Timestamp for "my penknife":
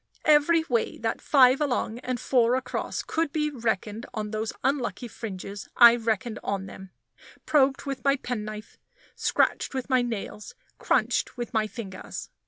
8.03-8.79